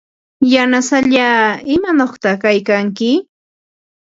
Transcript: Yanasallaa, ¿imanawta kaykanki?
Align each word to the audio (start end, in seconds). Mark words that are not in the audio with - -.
Yanasallaa, 0.53 1.45
¿imanawta 1.75 2.29
kaykanki? 2.41 3.11